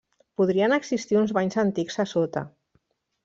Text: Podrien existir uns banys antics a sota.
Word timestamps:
Podrien 0.39 0.73
existir 0.77 1.19
uns 1.19 1.33
banys 1.37 1.59
antics 1.65 1.99
a 2.05 2.05
sota. 2.13 2.45